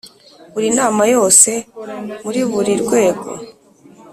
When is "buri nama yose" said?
0.53-1.51